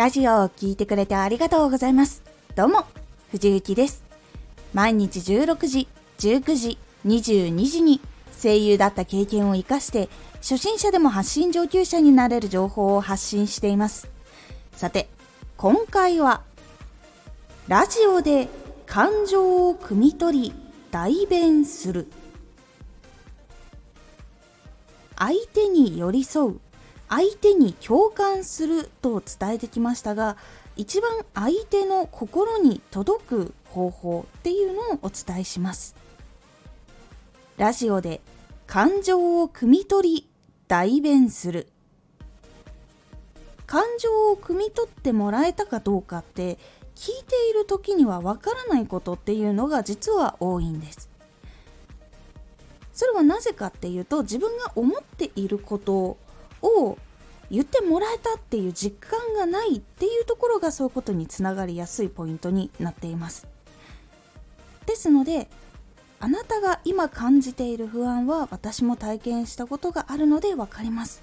[0.00, 2.22] ラジオを聴いてくれてありがとうございます。
[2.56, 2.86] どうも、
[3.32, 4.02] 藤幸です。
[4.72, 5.88] 毎日16時、
[6.20, 8.00] 19時、22時に
[8.42, 14.08] 声優だった経験を活かして、初心者でも発信上級者になれる情報を発信しています。
[14.72, 15.10] さて、
[15.58, 16.40] 今回は、
[17.68, 18.48] ラジオで
[18.86, 20.54] 感情を汲み取り、
[20.90, 22.10] 代弁する。
[25.18, 26.60] 相手に寄り添う
[27.10, 30.36] 相手に共感すると伝えてきましたが
[30.76, 35.96] 一番相手の心に届く方法っていうのをお伝えします。
[37.58, 38.20] ラジオで
[38.66, 40.28] 感情を汲み取り
[40.68, 41.66] 代弁する。
[43.66, 46.58] 感情を汲み取ってもらえたかどうかって
[46.94, 51.10] 聞いている時にはわからないことっていうのが実は多いんです。
[52.92, 56.16] それはなぜかっていうと自分が思っていること
[56.62, 56.98] を
[57.50, 63.48] 言ってもらえたっていう実感がないっていうところがそういうことにつながりやすいポイントになっています。
[64.86, 65.48] ですので
[66.20, 71.22] あなたが今感じている不安は私も体験したことがあるので分かります。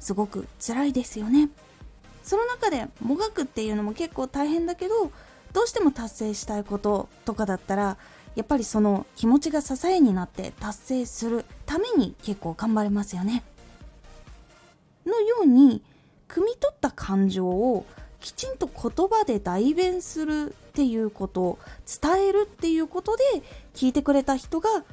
[0.00, 1.48] すごく辛いですよね。
[2.22, 5.10] その中でもがくっていうのも結構大変だけど
[5.52, 7.96] どうしても達成したいこととかだったら
[8.34, 13.42] やっぱりその気持ちが支えになって達成するために結構頑張れますよね。
[15.06, 15.82] のように
[16.28, 17.84] 汲み取った感情を
[18.20, 21.58] きちんと言葉で代弁するっていうこと
[22.00, 23.22] 伝えるっていうことで
[23.74, 24.84] 聞いてくれた人が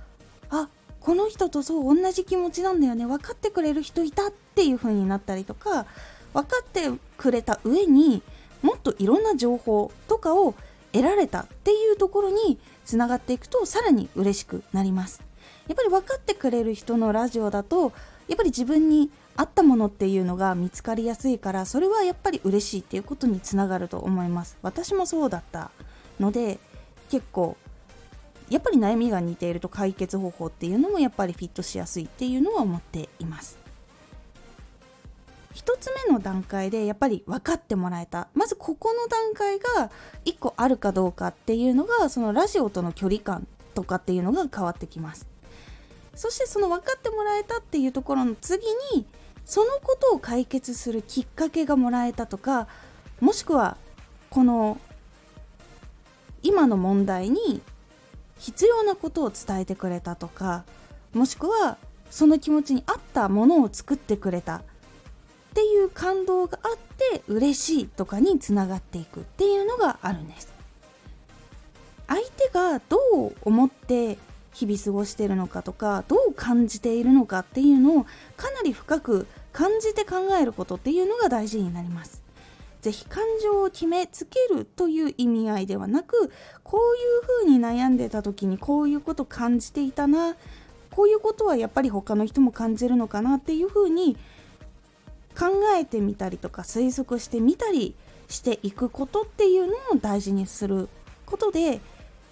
[0.49, 0.67] あ
[0.99, 5.85] この人とそう同じ気持ちなんだよね分かってくれる人いたっていう風になったりとか
[6.33, 8.21] 分かってくれた上に
[8.61, 10.55] もっといろんな情報とかを
[10.91, 15.21] 得られたっていうところにつながっていくとさらに嬉しくなります。
[15.67, 17.93] やっぱり分かってくれる人のラジオだと
[18.27, 24.57] やっぱり自分に合ったものっていうのが見つかりやすいからそれはやっぱり嬉しいっていうことにつながると思います。
[24.61, 25.71] 私もそうだった
[26.19, 26.59] ので
[27.09, 27.55] 結構
[28.49, 33.57] やっぱり悩みが似ていると解決方法っていうのもやっぱりフィットしやすいっていうのは思っています。
[35.53, 38.27] 1つ目の段階でやっぱり分かってもらえた。
[38.33, 39.89] まずここの段階が
[40.25, 45.27] 1個あるかどうかっていうのがそのラジオとの距離感とかっていうのが変わってきます。
[46.13, 49.07] そしてその分かってもらえたっていうところの次に
[49.49, 52.67] そのことを解決するきっかけがもらえたとか
[53.19, 53.77] もしくは
[54.29, 54.79] この
[56.43, 57.63] 今の問題に
[58.37, 60.65] 必要なことを伝えてくれたとか
[61.15, 61.79] もしくは
[62.11, 64.57] その気持ちに合ったものを作ってくれた。
[64.57, 64.61] っ
[65.55, 66.77] ていう感動があっ
[67.11, 70.53] て嬉しいとかにつながっていくっていうのがあるんです。
[72.07, 72.97] 相手がど
[73.29, 74.19] う思って
[74.53, 78.05] 日々過ごしているのかとかどう感じているのかっていうのを
[78.35, 79.27] かなり深く
[79.59, 82.23] 感じて考えることっていうのが大事になります。
[82.79, 86.31] ぜひ感情を決めつけるという意味合いではなく
[86.63, 90.37] こういうふうに悩んでた時にこういうこと感じていたな
[90.89, 94.15] こういうことはやっぱり他の人も感じるのかなっていうふうに
[95.37, 97.95] 考えてみたりとか推測してみたり
[98.29, 100.87] していくことっていうのを大事にする
[101.25, 101.81] ことで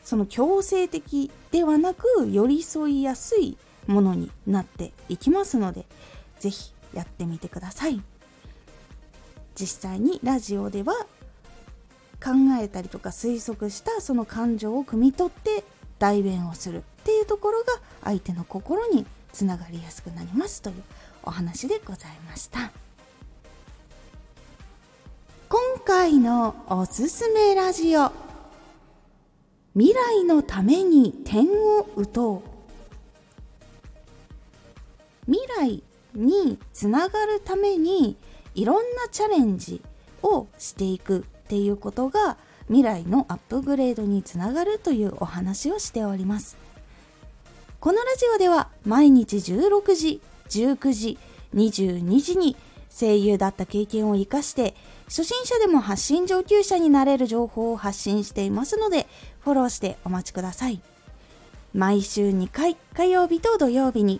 [0.02, 5.86] その強制的ではなく寄り添いやすいものになっていきますので
[6.40, 8.02] 是非やってみてください。
[9.56, 10.94] 実際にラジオでは
[12.24, 12.32] 考
[12.62, 15.64] えたりとか推測したその感情を汲み取って
[16.00, 17.66] 代弁をするっていうところが
[18.04, 20.84] 相手の心につながりやすくなりますという
[21.24, 22.72] お話でございました。
[25.50, 28.12] 今回のおすすめラジオ
[29.74, 32.58] 未来のために点を打とう。
[35.32, 35.84] 未来
[36.18, 38.18] につながるために
[38.56, 39.82] いろんなチャレンジ
[40.24, 46.58] をしていくっていうことが未来のアップグレードにつながるというお話をしております。
[47.80, 51.18] このラジオでは毎日16時19時
[51.56, 52.58] 22時に
[52.90, 54.76] 声優だった経験を生かして
[55.06, 59.08] 初心者でも発信上級者になれる情報を発信していますので
[59.42, 60.82] フォローしてお待ちください。
[61.74, 64.20] 毎週2回火曜日と土曜日に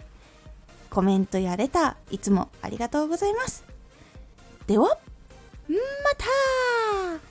[0.91, 3.63] コメントやレターいつもありがとうございます。
[4.67, 5.75] では、ま
[6.17, 7.30] た